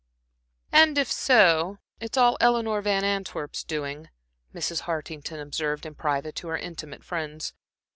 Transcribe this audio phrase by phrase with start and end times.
[0.71, 4.09] "And, if so, it's all Eleanor Van Antwerp's doing,"
[4.51, 4.85] Mrs.
[4.89, 7.53] Hartington observed in private to her intimate friends.